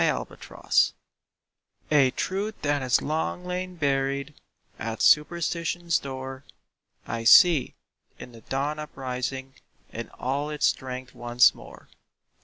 [0.03, 0.71] EASTER MORN
[1.91, 4.33] A truth that has long lain buried
[4.79, 6.43] At Superstition's door,
[7.05, 7.75] I see,
[8.17, 9.53] in the dawn uprising
[9.93, 11.87] In all its strength once more.